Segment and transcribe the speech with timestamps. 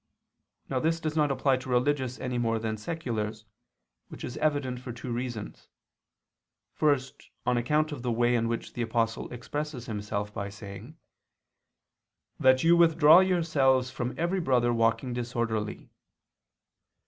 [0.67, 3.45] Now this does not apply to religious any more than to seculars,
[4.07, 5.67] which is evident for two reasons.
[6.73, 10.97] First, on account of the way in which the Apostle expresses himself, by saying:
[12.39, 15.91] "That you withdraw yourselves from every brother walking disorderly."